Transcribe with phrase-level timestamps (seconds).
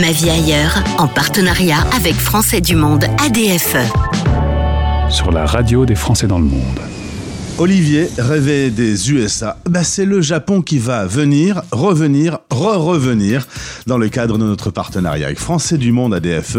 [0.00, 3.78] Ma vie ailleurs, en partenariat avec Français du Monde ADFE.
[5.10, 6.78] Sur la radio des Français dans le monde.
[7.58, 9.56] Olivier rêvait des USA.
[9.68, 13.48] Bah, c'est le Japon qui va venir, revenir, re-revenir
[13.88, 16.58] dans le cadre de notre partenariat avec Français du Monde ADFE.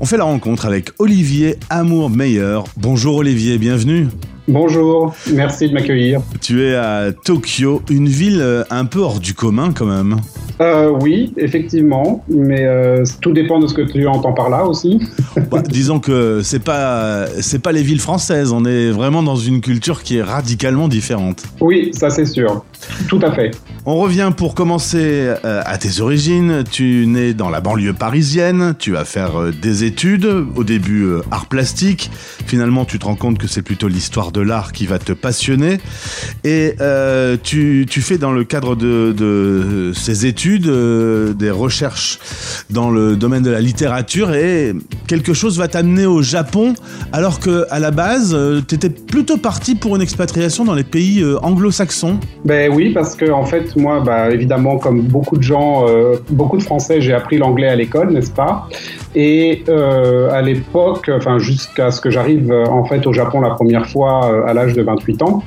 [0.00, 2.58] On fait la rencontre avec Olivier Amour Meyer.
[2.76, 4.08] Bonjour Olivier, bienvenue.
[4.48, 6.20] Bonjour, merci de m'accueillir.
[6.40, 10.16] Tu es à Tokyo, une ville euh, un peu hors du commun quand même.
[10.62, 15.00] Euh, oui, effectivement, mais euh, tout dépend de ce que tu entends par là aussi.
[15.50, 19.60] bah, disons que c'est pas c'est pas les villes françaises, on est vraiment dans une
[19.60, 21.42] culture qui est radicalement différente.
[21.60, 22.64] Oui, ça c'est sûr,
[23.08, 23.50] tout à fait.
[23.84, 26.64] On revient pour commencer à tes origines.
[26.70, 32.10] Tu nais dans la banlieue parisienne, tu vas faire des études, au début art plastique.
[32.46, 35.78] Finalement, tu te rends compte que c'est plutôt l'histoire de l'art qui va te passionner.
[36.44, 42.18] Et euh, tu, tu, fais dans le cadre de, de ces études euh, des recherches
[42.70, 44.72] dans le domaine de la littérature et
[45.06, 46.74] quelque chose va t'amener au Japon
[47.12, 50.84] alors que à la base, euh, tu étais plutôt parti pour une expatriation dans les
[50.84, 52.18] pays euh, anglo-saxons.
[52.44, 56.56] Ben oui, parce que en fait, moi, bah, évidemment, comme beaucoup de gens, euh, beaucoup
[56.56, 58.68] de Français, j'ai appris l'anglais à l'école, n'est-ce pas?
[59.14, 64.30] Et à l'époque, enfin jusqu'à ce que j'arrive en fait au Japon la première fois
[64.30, 65.42] euh, à l'âge de 28 ans,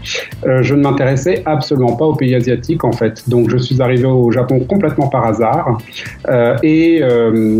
[0.45, 3.27] euh, je ne m'intéressais absolument pas aux pays asiatiques en fait.
[3.29, 5.77] Donc je suis arrivé au Japon complètement par hasard
[6.29, 7.01] euh, et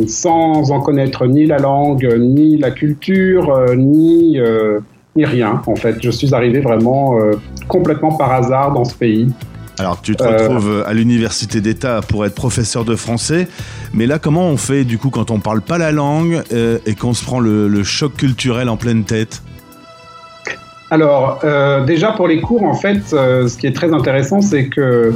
[0.07, 4.39] sans en connaître ni la langue, ni la culture, ni
[5.16, 5.95] ni rien en fait.
[6.02, 7.17] Je suis arrivé vraiment
[7.67, 9.27] complètement par hasard dans ce pays.
[9.77, 13.47] Alors tu te retrouves à l'université d'État pour être professeur de français,
[13.93, 16.43] mais là comment on fait du coup quand on parle pas la langue
[16.85, 19.41] et qu'on se prend le choc culturel en pleine tête?
[20.91, 24.67] Alors, euh, déjà pour les cours, en fait, euh, ce qui est très intéressant, c'est
[24.67, 25.13] que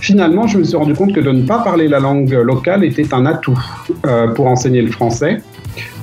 [0.00, 3.12] finalement, je me suis rendu compte que de ne pas parler la langue locale était
[3.12, 3.58] un atout
[4.06, 5.42] euh, pour enseigner le français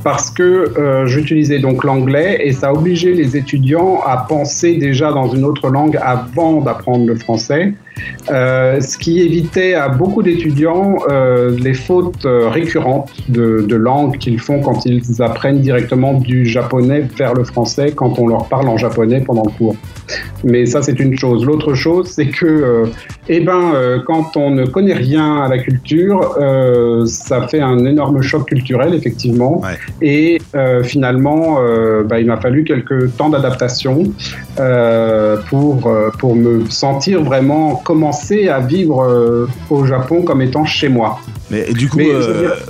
[0.08, 5.27] parce que euh, j'utilisais donc l'anglais et ça obligeait les étudiants à penser déjà dans
[5.27, 7.73] une autre langue avant d'apprendre le français,
[8.32, 14.61] euh, ce qui évitait à beaucoup d'étudiants euh, les fautes récurrentes de, langue qu'ils font
[14.61, 19.20] quand ils apprennent directement du japonais vers le français quand on leur parle en japonais
[19.20, 19.76] pendant le cours.
[20.45, 21.45] Mais ça, c'est une chose.
[21.45, 22.86] L'autre chose, c'est que,
[23.27, 26.37] eh ben, quand on ne connaît rien à la culture,
[27.05, 29.61] ça fait un énorme choc culturel, effectivement.
[30.02, 34.03] Et euh, finalement, euh, bah, il m'a fallu quelques temps d'adaptation
[34.59, 41.19] euh, pour, pour me sentir vraiment commencer à vivre au Japon comme étant chez moi.
[41.49, 41.99] Mais du coup,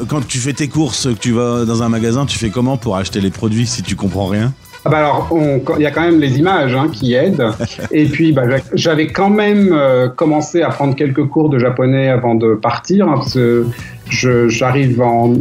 [0.07, 2.95] quand tu fais tes courses, que tu vas dans un magasin, tu fais comment pour
[2.95, 4.53] acheter les produits si tu comprends rien?
[4.85, 5.29] Ah bah alors,
[5.77, 7.51] il y a quand même les images hein, qui aident.
[7.91, 9.77] Et puis, bah, j'avais quand même
[10.15, 13.65] commencé à prendre quelques cours de japonais avant de partir, hein, parce que
[14.09, 15.33] j'arrive en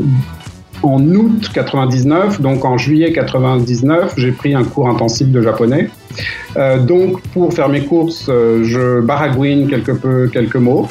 [0.82, 5.91] en août 99, donc en juillet 99, j'ai pris un cours intensif de japonais.
[6.56, 10.89] Euh, donc pour faire mes courses, euh, je baragouine quelque peu quelques mots.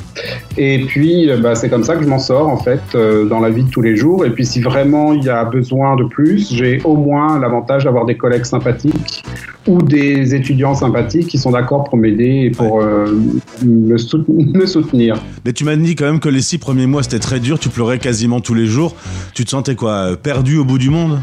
[0.57, 3.49] Et puis euh, bah, c'est comme ça que je m'en sors en fait dans la
[3.49, 4.25] vie de tous les jours.
[4.25, 8.05] Et puis si vraiment il y a besoin de plus, j'ai au moins l'avantage d'avoir
[8.05, 9.23] des collègues sympathiques
[9.67, 12.83] ou des étudiants sympathiques qui sont d'accord pour m'aider et pour
[13.63, 15.15] me, soutenir.
[15.43, 17.69] Mais tu m'as dit quand même que les six premiers mois c'était très dur, tu
[17.69, 18.95] pleurais quasiment tous les jours.
[19.33, 21.19] Tu te sentais quoi Perdu au bout du monde?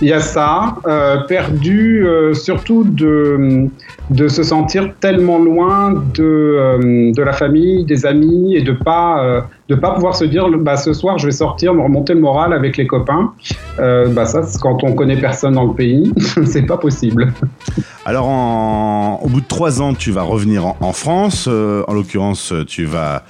[0.00, 3.68] Il y a ça, euh, perdu euh, surtout de,
[4.10, 9.44] de se sentir tellement loin de, euh, de la famille, des amis et de pas
[9.68, 12.52] de pas pouvoir se dire bah, ce soir je vais sortir me remonter le moral
[12.52, 13.32] avec les copains.
[13.78, 16.12] Euh, bah ça quand on connaît personne dans le pays
[16.44, 17.32] c'est pas possible.
[18.04, 18.28] Alors
[19.22, 21.46] au bout de trois ans tu vas revenir en, France.
[21.48, 23.24] Euh, en l'occurrence tu vas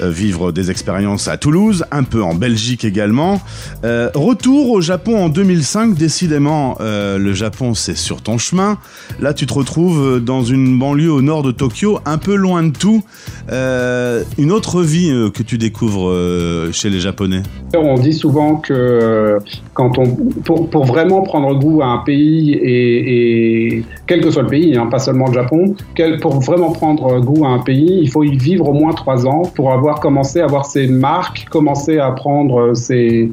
[0.00, 3.40] euh, vivre des expériences à Toulouse un peu en Belgique également.
[3.82, 8.78] Retour au Japon en 2005 décidément le Japon c'est sur ton chemin.
[9.20, 12.76] Là tu te retrouves dans une banlieue au nord de Tokyo un peu loin de
[12.76, 13.02] tout
[13.50, 17.42] une autre vie que tu découvres euh, chez les Japonais?
[17.74, 19.38] On dit souvent que euh,
[19.74, 20.06] quand on,
[20.44, 24.98] pour, vraiment prendre goût à un pays, et, quel que soit le pays, hein, pas
[24.98, 25.74] seulement le Japon,
[26.20, 29.42] pour vraiment prendre goût à un pays, il faut y vivre au moins trois ans
[29.54, 33.32] pour avoir commencé à avoir ses marques, commencer à prendre ses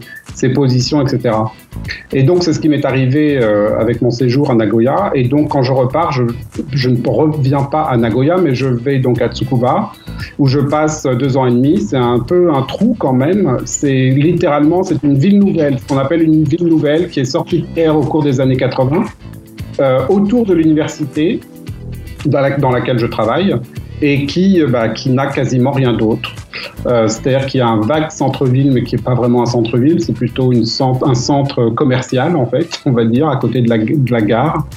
[0.53, 1.35] positions, etc.
[2.13, 5.11] Et donc, c'est ce qui m'est arrivé euh, avec mon séjour à Nagoya.
[5.13, 9.21] Et donc, quand je repars, je, ne reviens pas à Nagoya, mais je vais donc
[9.21, 9.91] à Tsukuba,
[10.39, 11.81] où je passe deux ans et demi.
[11.81, 13.57] C'est un peu un trou quand même.
[13.65, 17.61] C'est littéralement, c'est une ville nouvelle, ce qu'on appelle une ville nouvelle qui est sortie
[17.61, 19.03] de terre au cours des années 80,
[19.79, 21.39] euh, autour de l'université
[22.25, 23.55] dans, laquelle je travaille
[24.01, 26.33] et qui, bah, qui n'a quasiment rien d'autre.
[26.85, 30.13] C'est-à-dire qu'il y a un vague centre-ville, mais qui n'est pas vraiment un centre-ville, c'est
[30.13, 30.65] plutôt une
[31.03, 34.67] un centre commercial, en fait, on va dire, à côté de la, de la gare.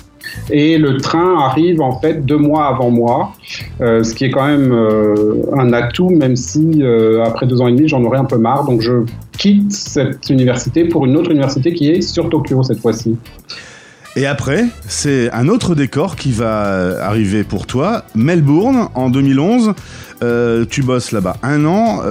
[0.50, 3.32] Et le train arrive en fait deux mois avant moi,
[3.80, 7.68] euh, ce qui est quand même euh, un atout, même si euh, après deux ans
[7.68, 8.64] et demi j'en aurais un peu marre.
[8.64, 9.04] Donc je
[9.38, 13.16] quitte cette université pour une autre université qui est sur Tokyo cette fois-ci.
[14.16, 19.74] Et après, c'est un autre décor qui va arriver pour toi, Melbourne en 2011.
[20.68, 22.02] tu bosses là-bas un an,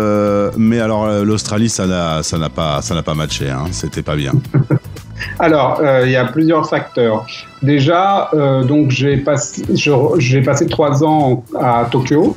[0.58, 4.32] mais alors l'Australie, ça n'a pas, ça n'a pas matché, hein, c'était pas bien.
[5.40, 7.26] Alors, euh, il y a plusieurs facteurs.
[7.62, 9.64] Déjà, euh, donc j'ai passé,
[10.70, 12.36] trois ans à Tokyo.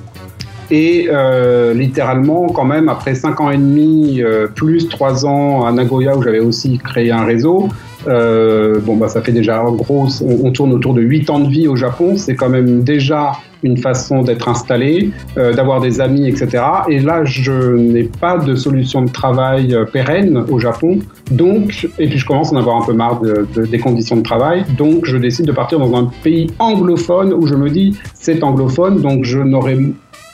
[0.70, 4.22] Et euh, littéralement, quand même, après cinq ans et demi,
[4.54, 7.68] plus trois ans à Nagoya où j'avais aussi créé un réseau,
[8.06, 11.68] bon bah ça fait déjà en gros, on, tourne autour de huit ans de vie
[11.68, 12.16] au Japon.
[12.16, 13.32] C'est quand même déjà
[13.62, 16.62] une façon d'être installé, euh, d'avoir des amis, etc.
[16.88, 20.98] Et là, je n'ai pas de solution de travail euh, pérenne au Japon.
[21.30, 24.22] Donc, et puis je commence à en avoir un peu marre de, des conditions de
[24.22, 24.64] travail.
[24.76, 29.00] Donc, je décide de partir dans un pays anglophone où je me dis, c'est anglophone,
[29.00, 29.78] donc je n'aurai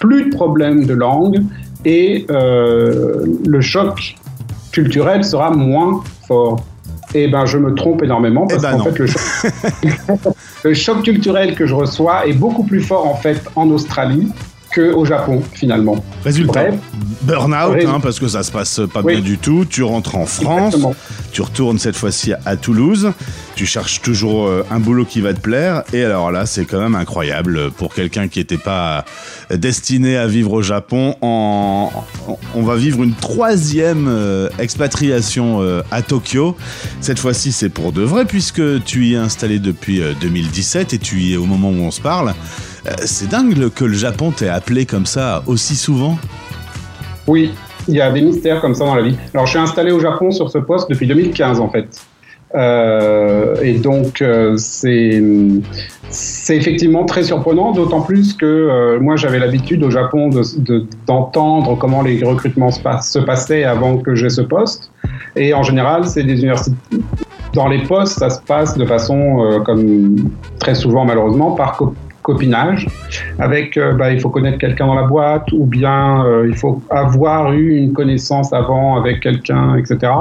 [0.01, 1.43] plus de problème de langue
[1.85, 4.17] et euh, le choc
[4.73, 6.61] culturel sera moins fort.
[7.15, 10.31] Eh ben, je me trompe énormément parce eh ben qu'en fait,
[10.65, 14.31] le choc, culturel que je reçois est beaucoup plus fort en fait en Australie
[14.75, 16.05] qu'au Japon finalement.
[16.25, 16.67] Résultat,
[17.23, 19.65] burn-out, hein, parce que ça se passe pas bien du tout.
[19.69, 20.77] Tu rentres en France,
[21.33, 23.13] tu retournes cette fois-ci à Toulouse,
[23.55, 25.83] tu cherches toujours euh, un boulot qui va te plaire.
[25.93, 29.05] Et alors là, c'est quand même incroyable pour quelqu'un qui n'était pas
[29.51, 31.17] destiné à vivre au Japon.
[31.21, 31.91] En,
[32.55, 36.57] on va vivre une troisième euh, expatriation euh, à Tokyo.
[37.01, 41.21] Cette fois-ci, c'est pour de vrai puisque tu y es installé depuis 2017 et tu
[41.21, 42.35] y es au moment où on se parle.
[43.05, 46.19] C'est dingue que le Japon t'ait appelé comme ça aussi souvent.
[47.27, 47.53] Oui,
[47.89, 49.17] il y a des mystères comme ça dans la vie.
[49.35, 51.89] Alors, je suis installé au Japon sur ce poste depuis 2015 en fait.
[52.55, 59.85] Euh, et donc, euh, c'est effectivement très surprenant, d'autant plus que euh, moi j'avais l'habitude
[59.85, 60.31] au Japon
[61.07, 64.91] d'entendre de, comment les recrutements se, passaient avant que j'ai ce poste.
[65.37, 66.77] Et en général, c'est des universités.
[67.55, 71.77] Dans les postes, ça se passe de façon, comme très souvent malheureusement, par
[72.29, 72.87] copinage,
[73.39, 76.83] avec euh, bah, il faut connaître quelqu'un dans la boîte ou bien euh, il faut
[76.91, 80.13] avoir eu une connaissance avant avec quelqu'un, etc.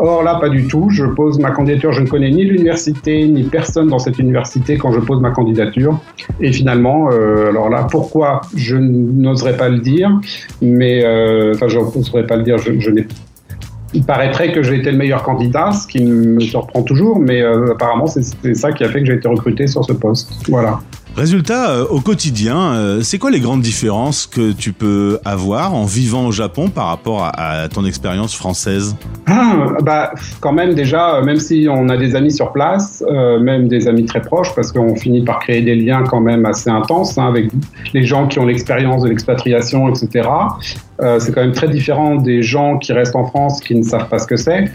[0.00, 0.90] Or là, pas du tout.
[0.90, 4.90] Je pose ma candidature, je ne connais ni l'université ni personne dans cette université quand
[4.90, 6.00] je pose ma candidature.
[6.40, 10.10] Et finalement, euh, alors là, pourquoi je n'oserais pas le dire,
[10.60, 10.98] mais
[11.54, 12.56] enfin, je n'oserais pas le dire,
[13.94, 18.06] il paraîtrait que j'ai été le meilleur candidat, ce qui me surprend toujours, mais apparemment
[18.06, 20.32] c'est ça qui a fait que j'ai été recruté sur ce poste.
[20.48, 20.80] Voilà.
[21.16, 25.84] Résultat, euh, au quotidien, euh, c'est quoi les grandes différences que tu peux avoir en
[25.84, 28.96] vivant au Japon par rapport à, ton expérience française?
[29.26, 33.04] Ah, bah, Quand même déjà, euh, même si on a des amis sur place,
[33.40, 36.70] même des amis très proches, parce qu'on finit par créer des liens quand même assez
[36.70, 37.50] intenses hein, avec
[37.92, 40.28] les gens qui ont l'expérience de l'expatriation, etc.
[41.18, 44.18] c'est quand même très différent des gens qui restent en France qui ne savent pas
[44.18, 44.70] ce que c'est.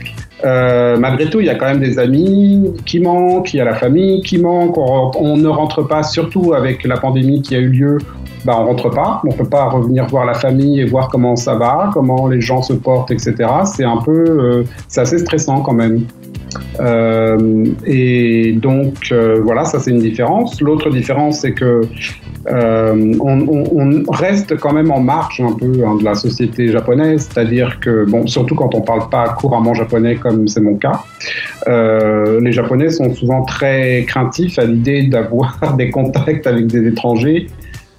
[0.45, 3.65] Euh, malgré tout, il y a quand même des amis qui manquent, il y a
[3.65, 7.69] la famille qui manque, on, ne rentre pas, surtout avec la pandémie qui a eu
[7.69, 7.97] lieu,
[8.45, 11.55] bah, on rentre pas, on peut pas revenir voir la famille et voir comment ça
[11.55, 13.35] va, comment les gens se portent, etc.
[13.65, 16.05] C'est un peu, euh, c'est assez stressant quand même.
[16.79, 20.61] Euh, et donc voilà, ça c'est une différence.
[20.61, 21.81] L'autre différence, c'est que
[22.49, 27.79] euh, on, reste quand même en marge un peu hein, de la société japonaise, c'est-à-dire
[27.79, 31.03] que, bon, surtout quand on parle pas couramment japonais comme c'est mon cas,
[31.67, 37.47] euh, les Japonais sont souvent très craintifs à l'idée d'avoir des contacts avec des étrangers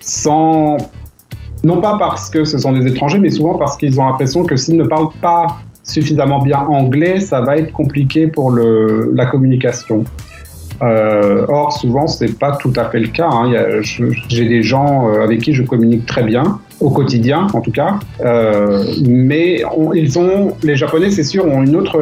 [0.01, 0.79] sans
[1.65, 4.57] non pas parce que ce sont des étrangers, mais souvent parce qu'ils ont l'impression que
[4.57, 10.05] s'ils ne parlent pas suffisamment bien anglais, ça va être compliqué pour la communication.
[10.83, 13.29] Euh, or, souvent, c'est pas tout à fait le cas.
[13.31, 13.51] Hein.
[14.29, 17.99] J'ai des gens euh, avec qui je communique très bien, au quotidien en tout cas,
[18.25, 19.63] euh, mais
[19.95, 22.01] ils ont, les Japonais, c'est sûr, ont une autre,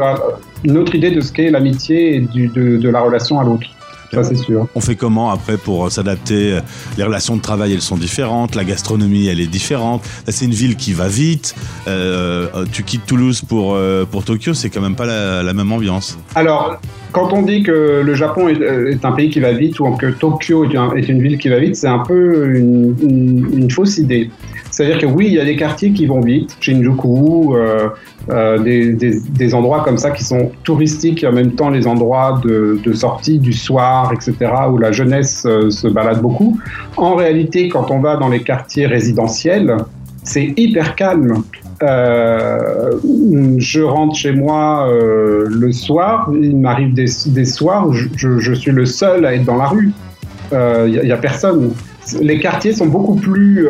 [0.65, 3.69] une autre idée de ce qu'est l'amitié et de, de la relation à l'autre.
[4.13, 4.69] Ça, c'est sûr.
[4.75, 6.59] On fait comment après pour s'adapter?
[6.97, 8.55] Les relations de travail, elles sont différentes.
[8.55, 10.03] La gastronomie, elle est différente.
[10.29, 11.55] C'est une ville qui va vite.
[11.89, 15.71] Euh, tu quittes Toulouse pour, euh, pour Tokyo, c'est quand même pas la, la même
[15.73, 16.19] ambiance.
[16.35, 16.81] Alors,
[17.13, 20.65] quand on dit que le Japon est, un pays qui va vite ou que Tokyo
[20.65, 24.31] est, une ville qui va vite, c'est un peu une, fausse idée.
[24.77, 27.89] C'est-à-dire que oui, il y a des quartiers qui vont vite, Shinjuku, euh,
[28.29, 32.93] euh, des, endroits comme ça qui sont touristiques et en même temps les endroits de,
[32.93, 34.35] sortie du soir, etc.,
[34.71, 36.61] où la jeunesse euh, se balade beaucoup.
[36.99, 39.79] En réalité, quand on va dans les quartiers résidentiels,
[40.25, 41.43] c'est hyper calme.
[41.81, 49.25] Je rentre chez moi le soir, il m'arrive des, soirs où je, suis le seul
[49.25, 49.91] à être dans la rue.
[50.53, 51.73] Il euh, n'y a, personne.
[52.21, 53.69] Les quartiers sont beaucoup plus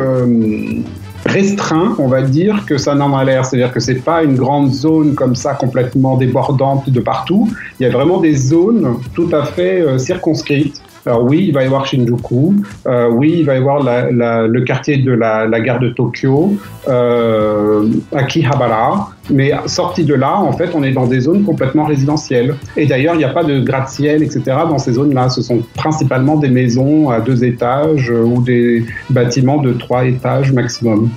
[1.27, 3.45] restreint, on va dire, que ça n'en a l'air.
[3.45, 7.49] C'est-à-dire que c'est pas une grande zone comme ça complètement débordante de partout.
[7.79, 10.81] Il y a vraiment des zones tout à fait euh, circonscrites.
[11.07, 12.53] Alors oui, il va y avoir Shinjuku,
[12.85, 16.57] euh, oui, il va y avoir le quartier de la, gare de Tokyo,
[16.89, 22.55] euh, Akihabara, mais sorti de là, en fait, on est dans des zones complètement résidentielles.
[22.75, 24.41] Et d'ailleurs, il n'y a pas de gratte-ciel, etc.
[24.69, 25.29] dans ces zones-là.
[25.29, 30.51] Ce sont principalement des maisons à deux étages euh, ou des bâtiments de trois étages
[30.51, 31.09] maximum.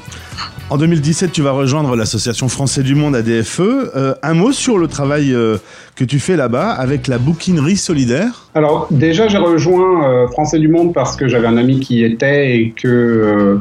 [0.71, 3.61] En 2017, tu vas rejoindre l'association Français du Monde ADFE.
[3.61, 5.57] Euh, un mot sur le travail euh,
[5.97, 10.69] que tu fais là-bas avec la bouquinerie solidaire Alors déjà, j'ai rejoint euh, Français du
[10.69, 13.59] Monde parce que j'avais un ami qui y était et que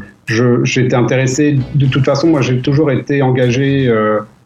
[0.65, 1.57] j'étais intéressé.
[1.73, 3.91] De toute façon, moi, j'ai toujours été engagé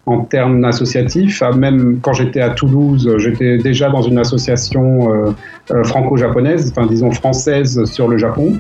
[0.06, 1.44] en termes associatifs.
[1.44, 5.36] Ah, même quand j'étais à Toulouse, j'étais déjà dans une association
[5.84, 8.58] franco-japonaise, enfin disons française sur le Japon.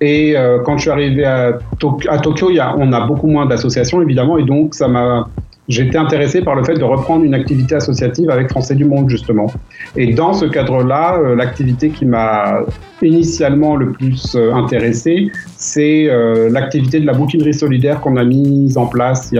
[0.00, 4.44] Et euh, quand je suis arrivé à, Tokyo, on a beaucoup moins d'associations évidemment, et
[4.44, 5.28] donc ça m'a
[5.68, 9.52] j'étais intéressé par le fait de reprendre une activité associative avec Français du Monde, justement.
[9.96, 12.60] Et dans ce cadre-là, euh, l'activité qui m'a
[13.02, 16.08] initialement le plus euh, intéressé, c'est
[16.50, 19.34] l'activité de la bouquinerie solidaire qu'on a mise en place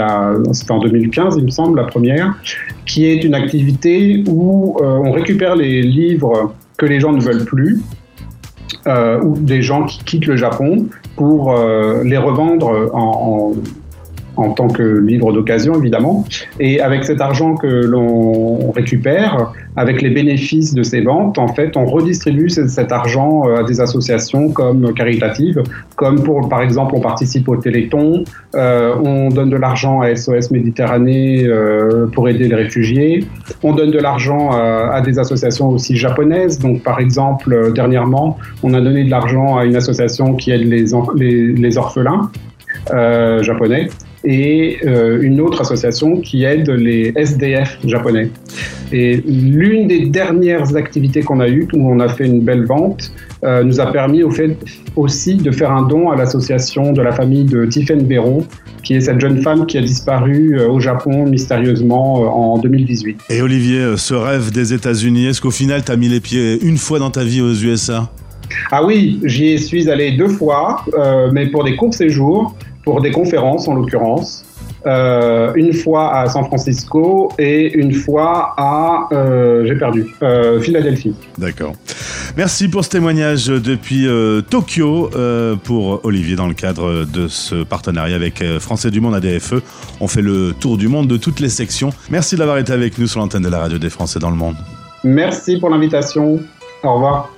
[0.53, 2.37] c'était en 2015, il me semble, la première,
[2.85, 7.81] qui est une activité où on récupère les livres que les gens ne veulent plus
[8.87, 13.53] ou des gens qui quittent le Japon pour euh, les revendre en, en,
[14.39, 16.25] en, tant que livres d'occasion, évidemment.
[16.61, 21.77] Et avec cet argent que l'on récupère, avec les bénéfices de ces ventes, en fait,
[21.77, 25.63] on redistribue cet argent euh, à des associations comme caritatives,
[25.97, 30.51] comme pour, par exemple, on participe au Téléthon, euh, on donne de l'argent à SOS
[30.51, 33.25] Méditerranée euh, pour aider les réfugiés,
[33.63, 36.59] on donne de l'argent à, à, des associations aussi japonaises.
[36.59, 40.67] Donc, par exemple, euh, dernièrement, on a donné de l'argent à une association qui aide
[40.69, 42.31] les, les, les orphelins
[42.93, 43.89] euh, japonais
[44.25, 48.31] et euh, une autre association qui aide les SDF japonais.
[48.93, 53.13] Et l'une des dernières activités qu'on a eues, où on a fait une belle vente,
[53.45, 54.57] euh, nous a permis au fait
[54.97, 58.45] aussi de faire un don à l'association de la famille de Tiffen Béraud,
[58.83, 63.21] qui est cette jeune femme qui a disparu euh, au Japon mystérieusement en 2018.
[63.31, 66.79] Et Olivier, ce rêve des États-Unis, est-ce qu'au final tu as mis les pieds une
[66.79, 68.11] fois dans ta vie aux USA
[68.71, 72.55] ah oui, j'y suis allé deux fois, euh, mais pour des courts séjours
[72.85, 74.45] pour des conférences en l'occurrence.
[74.87, 81.15] Euh, une fois à San Francisco et une fois à, euh, j'ai perdu, euh, Philadelphie.
[81.37, 81.75] D'accord.
[82.37, 84.07] Merci pour ce témoignage depuis
[84.49, 85.11] Tokyo
[85.65, 89.55] pour Olivier dans le cadre de ce partenariat avec Français du Monde ADFE.
[90.01, 91.91] On fait le tour du monde de toutes les sections.
[92.11, 94.57] Merci d'avoir été avec nous sur l'antenne de la radio des Français dans le monde.
[95.03, 96.39] Merci pour l'invitation.
[96.85, 97.31] Au revoir.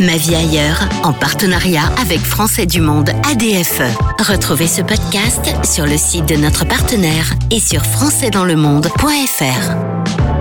[0.00, 3.82] Ma vie ailleurs, en partenariat avec Français du Monde ADFE.
[4.20, 10.37] Retrouvez ce podcast sur le site de notre partenaire et sur françaisdanslemonde.fr.